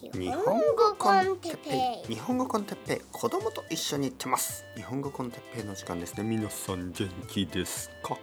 [0.00, 2.14] 日本語コンテッペイ。
[2.14, 3.00] 日本語コンテッペイ。
[3.10, 4.64] 子供と一緒に行ってます。
[4.76, 6.22] 日本語コンテッペイの時間ですね。
[6.22, 8.16] 皆さん元気ですか？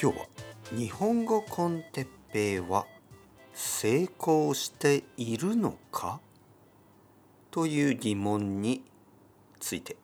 [0.00, 0.26] 今日は
[0.72, 2.84] 日本語コンテッペイは
[3.54, 6.20] 成功しているのか？
[7.50, 8.84] という疑問に
[9.58, 9.96] ついて。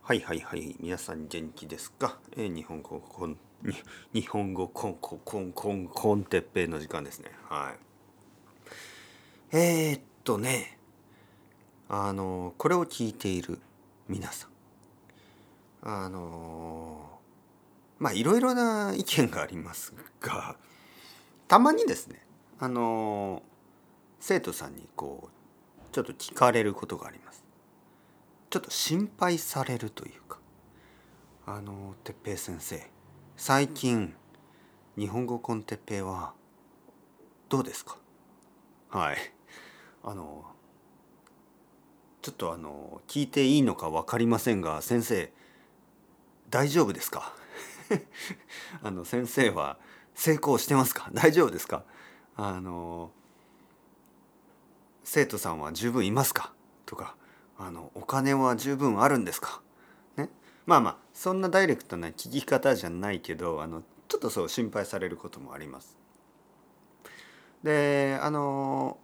[0.00, 0.76] はいはいはい。
[0.80, 3.36] 皆さん元気ですか、えー、日本語コン
[4.12, 7.30] 日本語コンコンコンコンコンテッペイの時間ですね。
[7.48, 7.74] は
[9.52, 9.56] い。
[9.56, 10.78] えー、っとね。
[11.92, 13.58] あのこれを聞いている
[14.08, 14.50] 皆さん。
[15.82, 17.18] あの
[17.98, 20.56] まあいろいろな意見がありますが
[21.48, 22.22] たまにですね
[22.58, 23.42] あの
[24.20, 25.30] 生徒さんにこう
[25.90, 27.42] ちょっと聞かれることがあります。
[28.50, 30.38] ちょっと心配されるというか
[31.46, 32.99] あの哲平先生。
[33.42, 34.12] 最近
[34.98, 36.34] 日本語コンテッペイは
[37.48, 37.96] どうですか？
[38.90, 39.16] はい。
[40.04, 40.44] あの
[42.20, 45.32] ちょっとあの聞いていいのか分かりませんが先生
[46.50, 47.32] 大丈夫ですか？
[48.84, 49.78] あの先生は
[50.14, 51.08] 成功してますか？
[51.14, 51.84] 大丈夫ですか？
[52.36, 53.10] あの
[55.02, 56.52] 生徒さんは十分いますか？
[56.84, 57.16] とか
[57.56, 59.62] あのお金は十分あるんですか？
[60.66, 65.96] まあまあそんなダイレクトな聞き方じゃないけどあのちょっとそう心配されることもあります。
[67.62, 68.98] であの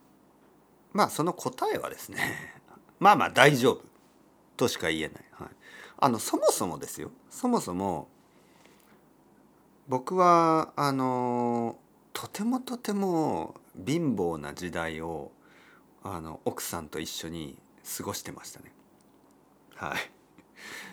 [0.93, 2.19] まあその答えはですね
[2.99, 3.83] まあまあ大丈夫
[4.57, 5.25] としか言えない。
[5.33, 5.49] はい、
[5.99, 8.09] あのそもそもですよそもそも
[9.89, 11.79] 僕はあの
[12.12, 13.55] とてもとても
[13.87, 15.31] 貧乏な時代を
[16.03, 17.59] あの奥さんと一緒に
[17.97, 18.73] 過ごしてましたね。
[19.75, 20.16] はい。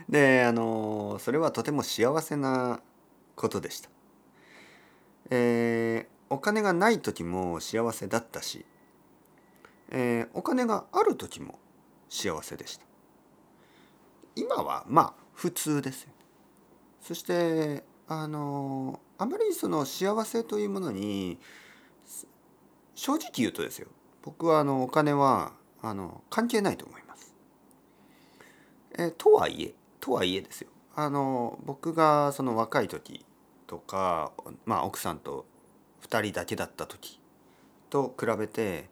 [0.09, 2.81] であのそれはとても幸せな
[3.36, 3.89] ことでした。
[5.30, 8.66] えー、お金がない時も幸せだったし、
[9.89, 11.59] えー、お金がある時も
[12.09, 12.86] 幸せでした。
[14.35, 16.07] 今はまあ普通です。
[17.01, 21.40] そしてあのあまりその幸せというものに
[22.95, 23.88] 正直言うとですよ
[24.22, 27.03] 僕はあのお金はあの関係ないと思います。
[28.98, 33.26] えー、とはいえとはいえですよあの僕がその若い時
[33.68, 34.31] とか、
[34.66, 35.46] まあ、奥さんと
[36.08, 37.20] 2人だけだった時
[37.90, 38.90] と比べて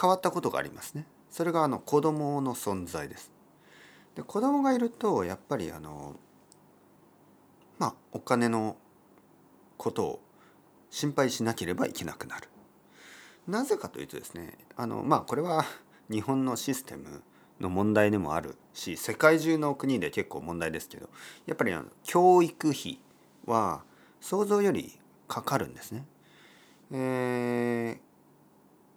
[0.00, 1.06] 変わったことがありますね。
[1.30, 3.30] それがあの子供の存在です。
[4.14, 6.16] で子供がいるとやっぱりあの
[7.78, 8.76] まあお金の
[9.76, 10.20] ことを
[10.90, 12.48] 心配しなければいけなくなる。
[13.46, 15.64] なぜかというとですねあのまあこれは
[16.10, 17.22] 日本のシステム
[17.60, 21.08] の問題でもあるし世界中の国で結構問題ですけど
[21.46, 23.00] やっぱりあの教育費
[23.46, 23.82] は
[24.20, 26.04] 想像よりかかるんですね。
[26.90, 27.98] えー、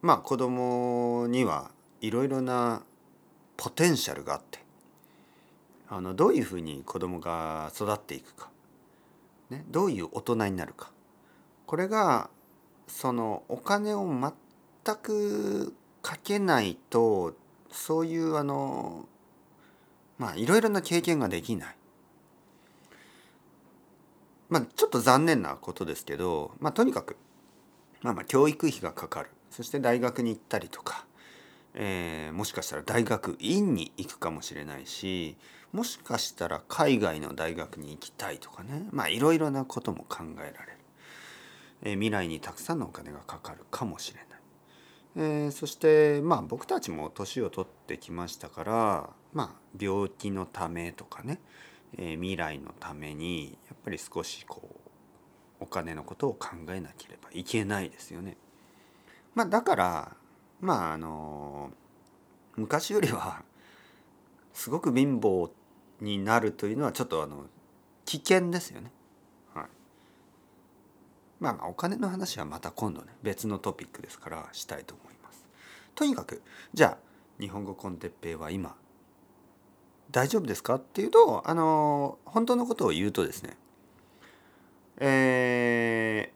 [0.02, 2.84] まあ子供にはいろいろな
[3.58, 4.60] ポテンシャルがあって
[5.90, 8.50] あのどういうふうに子供が育っていくか、
[9.50, 10.92] ね、どういう大人になるか
[11.66, 12.30] これが
[12.88, 17.34] そのお金を全くかけないと
[17.72, 19.06] そういうあの
[20.18, 21.76] まあいろいろな経験ができない。
[24.50, 27.16] まあちょっと残念なことですけど、まあ、とにかく、
[28.02, 31.06] まあ、まあ教育費がかかるそして大学に行ったりとか、
[31.74, 35.38] えー、もしかしたら大学院に行くかもしれないし
[35.72, 40.78] もしかしたら海外の大学に行きたいとかねまあいろいろなことも考えられる、
[41.84, 44.41] えー、未来にたくさんのお金がかかるかもしれない。
[45.16, 49.50] えー、そしてまあ僕たちも年を取ってきましたからまあ
[49.80, 51.40] 病気のためとかね、
[51.98, 58.38] えー、未来のためにやっぱり少しこうお金のことを考えなければいけないですよね。
[59.36, 60.16] まあ、だから
[60.60, 61.72] まああの
[62.56, 63.44] 昔よりは
[64.54, 65.50] すごく貧乏
[66.00, 67.46] になるというのはちょっとあの
[68.06, 68.92] 危険ですよね。
[71.42, 75.46] まあまあお金の話はまた今度ね別のトピックですからしたいと思います。
[75.96, 76.42] とにかく
[76.74, 76.98] じゃあ
[77.42, 78.76] 日本語コンテッペイは今
[80.12, 83.58] 大丈夫ですかっていうとあの本当のことを言うとですね
[85.04, 86.32] え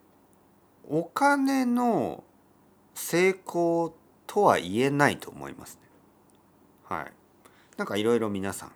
[0.90, 2.24] ー、お金の
[2.96, 5.81] 成功とは言えないと思いますね。
[6.86, 7.13] はい。
[7.78, 8.72] なんかいろいろ皆さん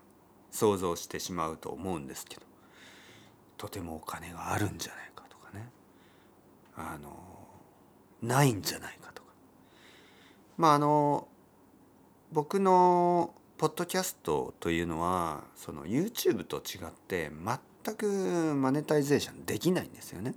[0.52, 2.42] 想像してしまうと思うんですけど
[3.58, 5.19] とてもお金があるんじゃないか
[6.80, 7.10] あの
[8.22, 9.30] ないんじゃないかとか。
[10.58, 11.28] まああの
[12.32, 17.30] 僕のポッドキャストというのはその YouTube と違って
[17.84, 18.06] 全く
[18.56, 20.36] monetization できないんですよね。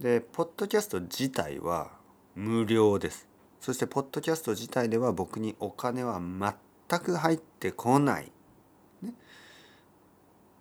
[0.00, 1.90] でポッドキャスト自体は
[2.36, 3.26] 無料です。
[3.60, 8.30] そしてポッドキャスト自体では僕にお金は全く入ってこない、
[9.02, 9.14] ね、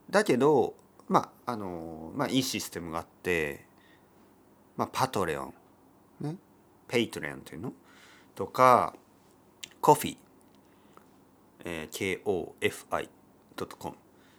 [0.09, 0.73] だけど
[1.07, 3.66] まああのまあいいシステムがあって
[4.77, 5.53] まあパトレオン
[6.21, 6.35] ね
[6.87, 7.73] ペイトレオンというの？
[8.35, 8.93] とか
[9.81, 10.17] Ko-fi
[11.65, 13.95] えー、kofi.com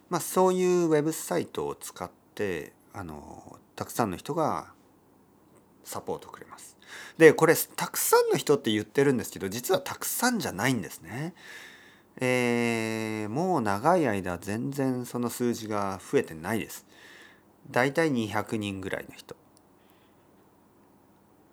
[0.09, 4.69] まあそういうウェブサイトを使ってあのたくさんの人が
[5.85, 6.77] サポートくれます。
[7.19, 11.35] でこれたくさんの人って言ってるんですけど実はたくさんじゃないんですね。
[12.21, 16.87] えー、もう長い間全然その数字が増えてないです。
[17.71, 19.37] だいたい200人ぐらいの人。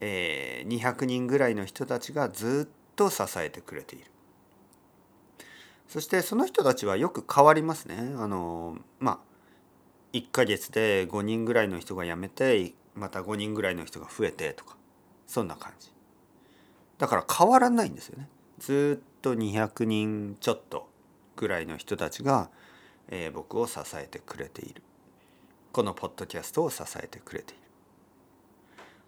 [0.07, 4.05] えー、200人ぐらいの人たちがずっと支えてくれている。
[5.87, 8.13] そしてその人たちはよく変わりますね。
[8.17, 9.19] あのまあ
[10.13, 14.77] 1ヶ月で5人ぐらいの人が辞めてまた5人ぐらいの人が増えてとか
[15.25, 15.91] そんな感じ。
[16.99, 18.29] だから変わらないんですよね。
[18.59, 20.87] ずっと200人ちょっと
[21.35, 22.51] ぐらいの人たちが、
[23.07, 24.83] えー、僕を支えてくれている。
[25.71, 27.64] このポッドキャストを支えてくれている。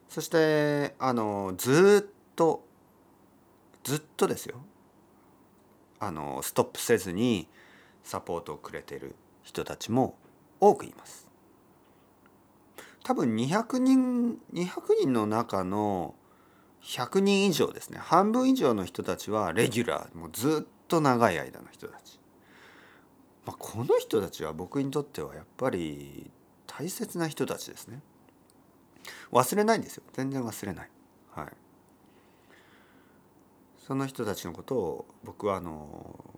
[0.10, 2.66] そしてあのずっと
[3.84, 4.58] ずっとですよ。
[6.00, 7.48] あのストップせずに
[8.04, 10.16] サポートをくれてる人たちも
[10.60, 11.28] 多くいます。
[13.04, 14.68] 多分200人200
[15.00, 16.16] 人の中の
[16.84, 17.98] 100人以上ですね。
[17.98, 22.20] 半分以上の人たちはレギュラーもうずっと長い間の人たち、
[23.46, 26.30] まあ、この人たちは僕にとってはやっぱり
[26.66, 28.02] 大切な人たちですね。
[29.32, 30.04] 忘れないんですよ。
[30.14, 30.90] 全然忘れない。
[31.32, 31.48] はい。
[33.78, 36.36] その人たちのことを僕はあの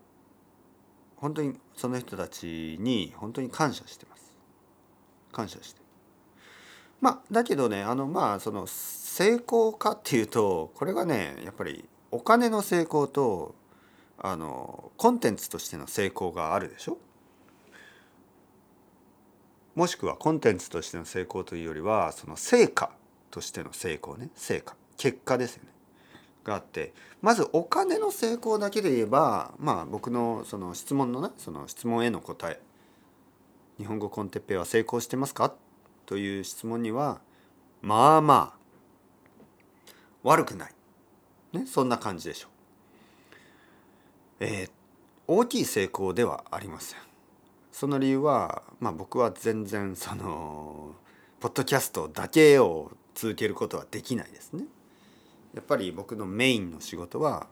[1.16, 4.34] 本当にその人たちに本当に感謝してます。
[5.32, 5.82] 感謝して。
[7.02, 13.56] まあだけどねあのまあその成功かっていうとこれがねやっぱりお金の成功と
[14.18, 16.98] あのコンテンツとしての成功があるでしょ。
[19.76, 22.92] もしくはコンテンツとしての成功というよりはその成果
[23.32, 25.70] としての成功ね成果結果ですよね
[26.44, 32.60] があってまずお金の成功だけで言えばまあ僕のその質問のねその質問への答え
[33.78, 35.54] 「日本語コンテッペイは成功してますか?」
[36.06, 37.22] という質問には
[37.82, 38.60] まあまあ
[40.24, 40.74] 悪くない、
[41.54, 42.52] ね、そんな感じでしょう。
[44.42, 44.72] えー、
[45.28, 47.09] 大きい成功ではありません。
[47.72, 50.96] その理由は、まあ、僕は全然その
[51.40, 54.66] ポッドキャストだけを続けることはできないですね。
[55.54, 57.48] やっぱり僕のメインの仕事は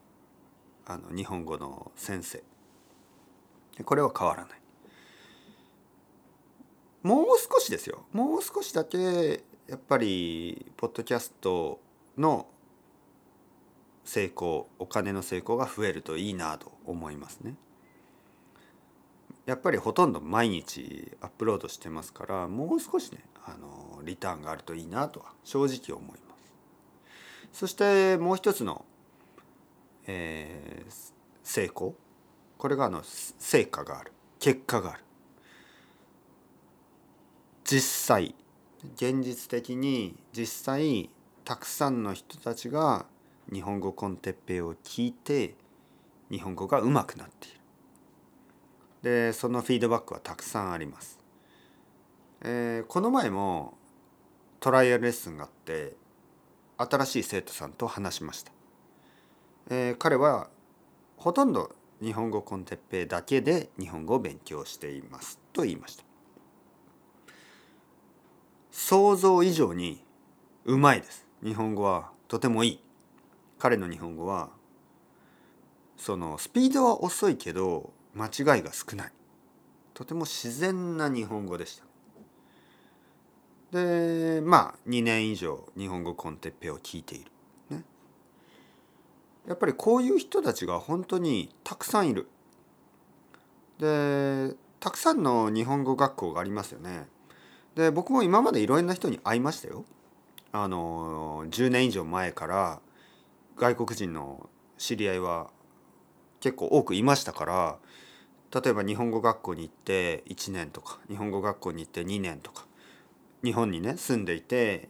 [0.85, 2.43] あの日本語の先生。
[3.83, 4.59] これは変わらない。
[7.03, 8.05] もう少しですよ。
[8.11, 11.79] もう少しだけやっぱりポッドキャスト
[12.17, 12.47] の
[14.03, 17.55] 成功お金の成功が増えるといいなと思いますね。
[19.47, 26.53] やっぱりほとんど毎日アップロードしてますからもう少しねあのリターンがあるといいなとは正直思います。
[27.53, 28.83] そしてもう一つの、
[30.05, 30.91] えー、
[31.43, 31.95] 成功。
[32.57, 34.11] これがあの成果がある。
[34.39, 35.03] 結果がある。
[37.63, 38.35] 実際
[38.95, 41.09] 現実的に実際
[41.45, 43.05] たくさんの人たちが
[43.51, 45.55] 日本語コンテッペイを聞いて
[46.29, 47.56] 日本語がうまくなっている。
[49.07, 51.17] でそのフィードバックはたくさんあります、
[52.41, 53.77] えー、この前も
[54.59, 55.93] トライアルレッスンがあって
[56.77, 58.51] 新しい生徒さんと話しました、
[59.69, 60.49] えー、彼は
[61.15, 61.73] ほとんど
[62.03, 66.03] 日本語コンテッペイだけで日本語を勉強していますと言いました。
[68.71, 70.03] 想像以上に
[70.65, 71.25] うまいです。
[71.43, 72.83] 日本語はとてもいい。
[73.57, 74.49] 彼の日本語は
[75.97, 79.11] そのスピードは遅いけど間違いが少ない。
[79.93, 81.85] とても自然な日本語でした。
[83.71, 87.31] でまあ2年以上日本語コンテッペを聞いている、
[87.69, 87.83] ね、
[89.45, 92.27] やっぱりこういう人たちが本当にたくさんいる。
[93.79, 97.07] でたくさんの日本語学校がありますよね。
[97.75, 99.85] で僕も今までいろんな人に会いましたよ。
[100.51, 102.79] あの10年以上前から
[103.57, 105.49] 外国人の知り合いは
[106.39, 107.77] 結構多くいましたから
[108.63, 112.65] 例えば日本語学校に行って1年とか日本語学校に行って2年とか
[113.43, 114.89] 日本にね住んでいて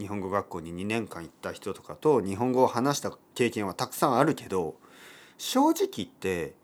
[0.00, 4.74] 日本語学校に2年間行った人とかと日本語を話した経験はたくさんあるけど
[5.38, 6.54] 正直言って、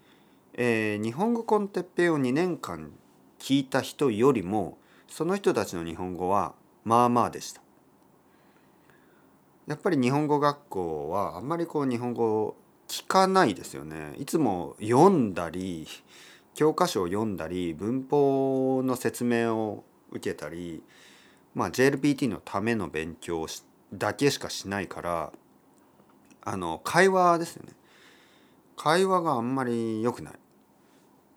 [0.55, 2.91] えー、日本語コンテッペイを2年間
[3.39, 7.63] 聞いた人よりもその人たちの日本語はまあまあでした。
[9.69, 12.57] やっぱり日本語学校はあんまりこう日本語を
[12.89, 15.87] 聞かないですよねいつも読んだり
[16.55, 20.83] 教科書を読んだり文法の説明を受けたり、
[21.55, 23.47] まあ、JLPT のための勉強
[23.93, 25.33] だけしかしないから
[26.45, 27.73] あの会話ですよね。
[28.77, 30.35] 会話があんまり良くない、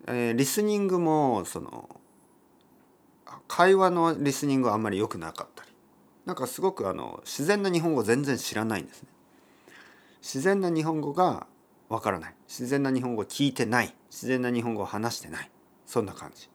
[0.08, 1.88] えー、リスニングもその
[3.46, 5.70] 会話のリスニングはあんまり良くなかったり。
[6.24, 9.08] なんかすごくあの自然な日本語全然知らないんですね。
[10.20, 11.46] 自然な日本語が
[11.88, 12.34] わからない。
[12.48, 13.94] 自然な日本語を聞いてない。
[14.10, 15.50] 自然な日本語を話してない。
[15.86, 16.48] そんな感じ。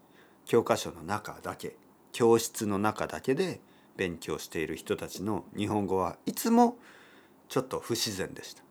[0.46, 1.76] 教科書の中だけ。
[2.12, 3.62] 教室の中だけで
[3.96, 6.78] 勉強している人たちの日本語はいつも
[7.48, 8.64] ちょっと不自然でした。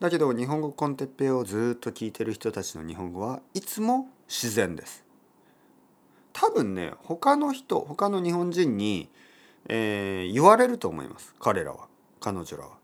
[0.00, 5.04] だけど日本語コンテッペをずっと聞いてる人たちの日本語はいつも自然です。
[6.32, 9.08] 多分ね他の人他の日本人に、
[9.68, 11.34] えー、言われると思います。
[11.40, 11.88] 彼らは。
[12.20, 12.77] 彼女らは。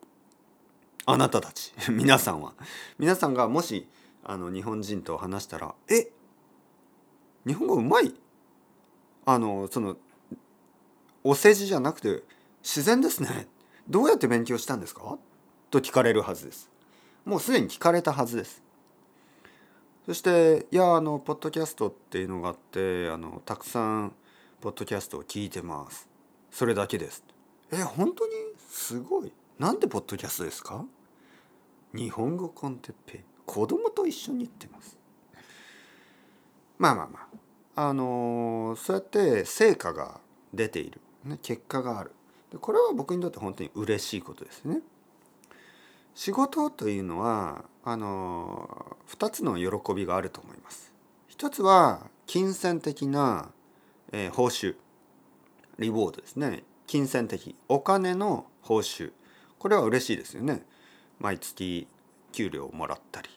[1.06, 1.72] あなたたち。
[1.90, 2.54] 皆さんは。
[2.98, 3.86] 皆さんがもし
[4.22, 6.10] あの日本人と話したら「え？
[7.46, 8.14] 日本語うまい?」
[9.26, 9.96] あのその
[11.22, 12.22] お世辞じゃなくて
[12.62, 13.48] 自然ですね。
[13.88, 15.18] どうやって勉強したんですか？
[15.70, 16.70] と聞かれるはずです。
[17.24, 18.62] もうすでに聞かれたはずです。
[20.06, 24.14] そしていやあのポッドキャストっていうのがあってあのたくさん
[24.60, 26.08] ポッドキャストを聞いてます。
[26.50, 27.24] それだけです。
[27.70, 28.32] え本当に？
[28.70, 29.32] すごい。
[29.58, 30.84] なんでポッドキャストですか？
[31.94, 34.98] 日本語コンテッペ子供と一緒に行ってます。
[36.76, 37.88] まあまあまあ。
[37.88, 40.20] あのそうやって成果が
[40.52, 42.12] 出ている、ね、結果がある。
[42.50, 44.80] でこれは僕にとって本当に嬉しいことですね。
[46.14, 50.92] 仕事というのはあの2つの喜びがあると思います。
[51.28, 53.50] 一つは金銭的な、
[54.12, 54.76] えー、報酬。
[55.78, 56.64] リボードですね。
[56.86, 57.56] 金銭的。
[57.68, 59.12] お金の報酬。
[59.58, 60.64] これは嬉しいですよね。
[61.24, 61.88] 毎月
[62.32, 63.30] 給料をもらったり。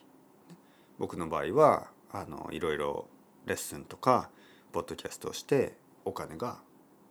[0.98, 3.08] 僕の場合はあのいろいろ
[3.46, 4.28] レッスンとか
[4.72, 6.58] ポッドキャストをしてお金が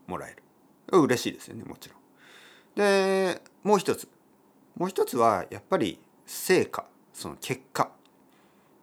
[0.05, 0.43] もらえる。
[0.99, 1.99] 嬉しいですよねもちろん。
[2.75, 4.07] でもう一つ。
[4.75, 6.85] もう一つはやっぱり成果。
[7.11, 7.89] その結果。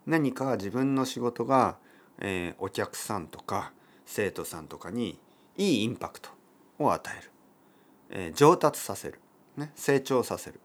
[0.04, 1.76] 何か自分の仕事が、
[2.18, 3.72] えー、お客さんとか
[4.04, 5.20] 生徒さんとかに
[5.56, 6.30] いいインパクト
[6.80, 7.30] を与える、
[8.10, 9.20] えー、上達させる、
[9.56, 10.58] ね、成長させる。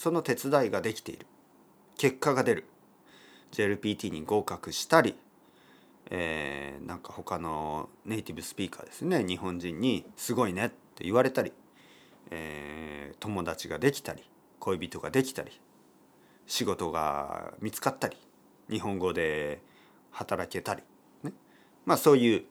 [0.00, 1.26] その手伝いができている。
[1.98, 2.64] 結果が出る。
[3.52, 5.14] JLPT に合格したり
[6.10, 9.24] えー、なんか他のネイティブスピーカーですね。
[9.24, 11.52] 日本人に「すごいね」って言われたり、
[12.30, 14.24] えー、友達ができたり
[14.58, 15.60] 恋人ができたり
[16.46, 18.16] 仕事が見つかったり
[18.68, 19.62] 日本語で
[20.10, 20.82] 働けたり、
[21.22, 21.32] ね、
[21.86, 22.44] まあそういう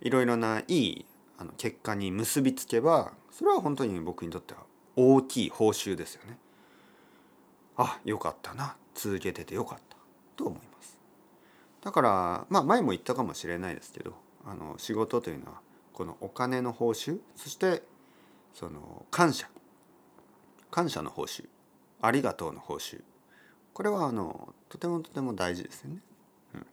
[0.00, 1.06] いろいろないい
[1.38, 4.64] あの結果に結びつけばそれは本当に僕にとっては
[4.96, 6.36] 大きい報酬ですよね。
[7.78, 9.96] あよかったな続けててよかった
[10.36, 10.98] と思います。
[11.80, 15.60] だからまあ前も言ったかもしれないですけどあの仕事というのは
[15.92, 17.82] このお金の報酬そして
[18.52, 19.48] その感謝
[20.70, 21.48] 感謝の報酬
[22.02, 23.00] ありがとうの報酬
[23.72, 25.98] これはあのとてもとても大事ですよね。
[26.54, 26.66] うん、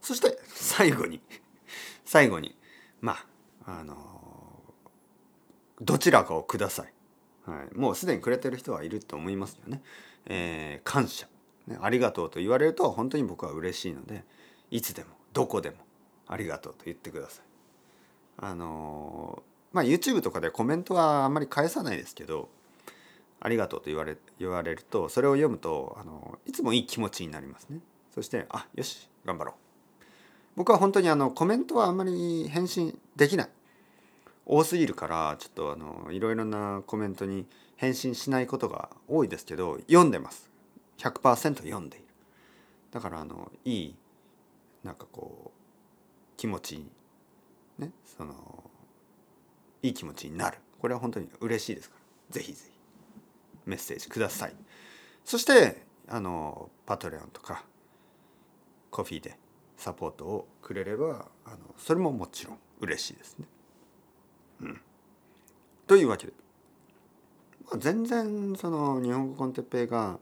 [0.00, 1.20] そして最後に
[2.04, 2.56] 最後に
[3.00, 3.12] ま
[3.66, 3.96] ああの
[5.80, 6.92] どちらかをください。
[7.46, 9.82] はい、もうすでにくれてる人はいると思いますよね。
[10.26, 11.26] えー、感謝
[11.66, 14.24] ね、ありがとうと言われると本当に僕は嬉しいので
[14.70, 15.76] いつでもどこでも
[16.26, 17.44] ありがとうと言ってください。
[18.36, 22.48] あのまあ YouTube とかでコメントはあんまり返さないですけど
[23.40, 27.80] ありがとうと言われ言われるとそれを読むとあのいつもいい気持ちになりますね。
[28.14, 29.54] そしてあよし頑張ろう。
[30.56, 33.48] 僕は本当にあのコメントはあんまり返信できない。
[34.46, 37.46] 多すぎるからちょっとあのいろいろなコメントに
[37.76, 40.50] 返信しないことが多いですけど読んでます。
[40.98, 42.06] 100%読んでいる。
[42.90, 43.94] だからあのいい
[44.84, 46.86] なんかこう気持ち
[47.78, 48.70] ねその
[49.82, 50.58] いい気持ちになる。
[50.78, 51.96] これは本当に嬉しいですか
[52.30, 52.34] ら。
[52.34, 52.72] ぜひぜひ
[53.66, 54.54] メッセージください。
[55.24, 57.64] そしてあのパトレオンとか
[58.90, 59.38] コフィーで
[59.76, 63.46] サポートをくれればあのそれももちろん嬉しいですね。
[64.64, 64.80] うん、
[65.86, 66.32] というわけで、
[67.66, 70.18] まあ、全然その日本語コンテッペイが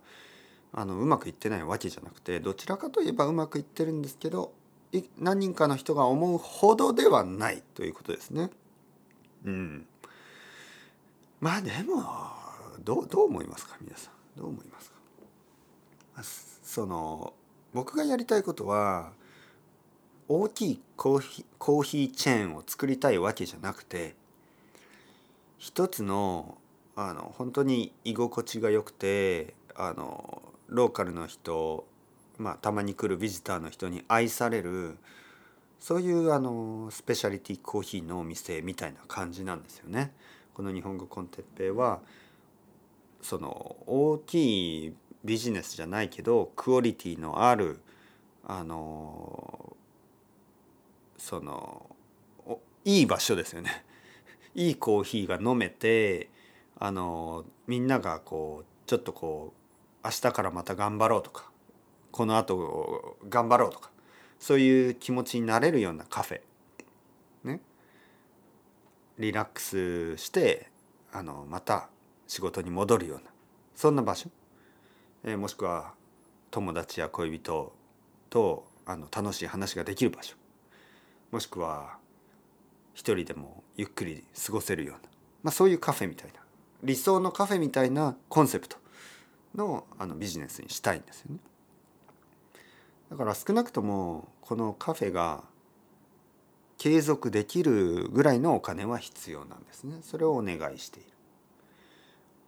[0.72, 4.52] あのうまくいってないわけじゃなくてどちらかといえばうまくいってるんですけど
[5.18, 8.50] 何人かの人が思うほどではないということですね。
[9.44, 9.87] うん、
[11.40, 12.02] まあでも
[12.84, 14.12] どうどう思いますか皆さん。
[14.38, 14.96] どう思いますか？
[16.62, 17.32] その
[17.72, 19.12] 僕がやりたいことは
[20.28, 24.14] 大きいコーヒーコーヒーチェーンを作りたいわけじゃなくて
[25.62, 26.59] 一つの
[26.97, 31.87] あの本当に居心地が良くてあのローカルの人、
[32.37, 34.99] まあ、たまに来るビジターの人に愛される
[35.78, 40.12] そういうあのスペシャリティコーヒーのお店みたいな感じなんですよね。
[40.52, 42.00] この日本語コンテッペイは
[43.23, 47.78] その大きいビジネスじゃないけどクオリティのある
[48.45, 49.76] あの
[51.19, 51.87] その
[52.85, 53.85] いい場所ですよね。
[54.54, 56.28] いいコーヒーが飲めて
[56.78, 61.50] あのみんながこうちょっとこう明日からまた頑張ろうとか
[62.11, 63.90] このあと頑張ろうとか
[64.38, 66.40] そういう気持ちになれるようなカフェ
[67.44, 67.61] ね。
[69.18, 70.68] リラックスして
[71.12, 71.88] あのまた
[72.26, 73.25] 仕事に戻るような
[73.75, 74.30] そんな場所、
[75.25, 75.94] えー、もしくは
[76.50, 77.73] 友達や恋人
[78.28, 80.35] とあの楽しい話ができる場所。
[81.30, 81.97] もしくは
[82.94, 85.00] 一人でもゆっくり過ごせるような、
[85.44, 86.40] まあ、そういうカフェみたいな
[86.82, 88.76] 理想のカフェみたいなコンセプト
[89.54, 91.38] のあのビジネスにしたいんですよね。
[93.11, 95.44] だから少なくともこのカフェが
[96.78, 99.99] 継続できるぐらいのお金は必要なんですね。
[100.02, 101.08] それをお願いしている。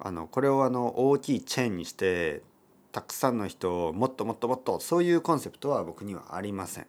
[0.01, 2.43] あのこれをあの大きいチェーンにして
[2.91, 6.87] たくさんの人をもっともっともっとそういうコンセプトは僕にはありません。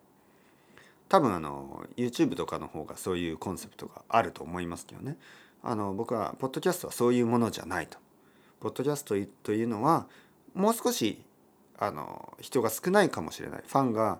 [1.09, 5.17] 多分あの YouTube とかの方がそういうコンセプトがあると思いますけどね。
[5.63, 7.97] あの僕はポッドキャストはそういうものじゃないと。
[8.59, 10.07] ポッドキャストというのは
[10.53, 11.23] もう少し
[11.77, 14.19] あの人が少ないかもしれないファンが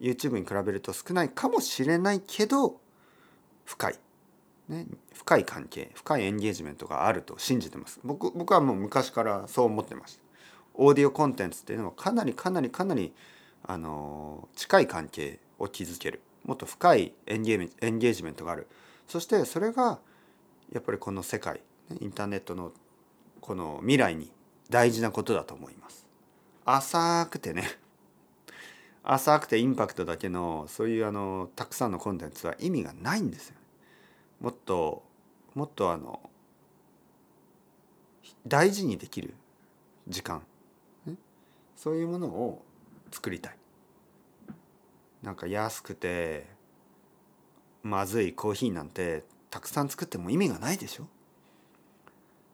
[0.00, 2.76] YouTube に比べると少ないかもしれないけど
[3.64, 3.94] 深い、
[4.68, 10.22] ね、深い関係深いエンゲージメントがあると信じてます僕僕はもう昔からそう思ってました
[10.74, 13.12] オーディオコンテンツっていうのはかなりかなりかなり
[13.64, 16.20] あの近い関係を築ける。
[16.44, 18.66] もっと深いエンゲージメントがある。
[19.06, 20.00] そしてそれが
[20.72, 21.60] やっぱりこの世界
[22.00, 22.72] インターネットの
[23.40, 24.32] この未来に
[24.68, 26.06] 大事なことだと思います。
[26.64, 27.64] 浅くてね。
[29.02, 33.56] 浅くてインパクトだけのそういうあのたくさんのコンテンツは意味がないんですよ。
[34.40, 35.02] もっと
[35.54, 36.20] もっとあの
[38.46, 39.34] 大事にできる
[40.08, 40.42] 時間、
[41.76, 42.64] そういうものを
[43.10, 43.59] 作りたい。
[45.22, 46.46] なんか安くて
[47.82, 51.06] まずいコーヒーなんてたくさん作っても意味がないでしょ？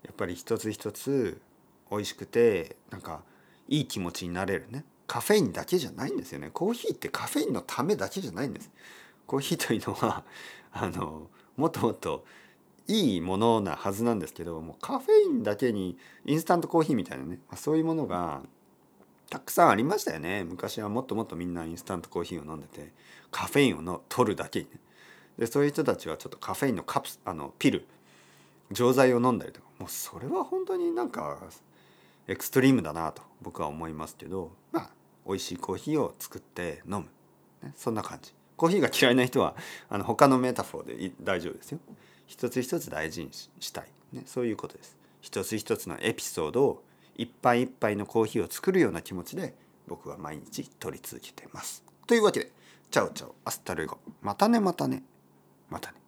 [0.03, 1.41] やっぱり一つ一つ
[1.91, 3.23] 美味しくてなんか
[3.69, 4.85] いい気持ちになれるね。
[5.07, 6.51] カフェインだけじゃないんですよね。
[6.53, 8.71] コーヒーってカフェインのためだけじゃないんです。
[9.27, 10.25] コーヒーというのは
[10.73, 12.25] あのもっともっと
[12.89, 18.43] いいものなはずなんですけどもうカフェインだけにインスタントコーヒーみたいなね、まあ、そういうものが
[19.29, 20.45] たくさんありましたよね。
[20.45, 22.93] 昔はもっともっとみんなインスタントコーヒーを飲んでて
[23.31, 24.73] カフェインをの取るだけにね。
[25.39, 27.87] でそういう人たちはちょっとカフェインのカプあのピル
[28.71, 29.67] 錠剤を飲んだりとか。
[29.79, 31.39] もうそれは本当になんか
[32.29, 34.91] エクストリームだなと僕は思いますけどまあ
[35.27, 37.07] 美味しいコーヒーを作って飲む、
[37.63, 38.33] ね、そんな感じ。
[38.57, 39.55] コーヒーが嫌いな人は
[39.91, 41.79] あの他の metaphor で大丈夫ですよ。
[42.27, 44.97] 一つ一つ大事にしたい、ね、そういうことです。
[45.21, 46.83] 一つ一つのエピソードを
[47.17, 49.55] 一杯一杯のコーヒーを作るような気持ちで
[49.87, 51.85] 僕は毎日録り続けてます。
[52.07, 52.53] というわけで
[52.91, 53.99] ciao ciao hasta luego。
[54.23, 55.03] またねまたね。
[55.69, 56.06] またね。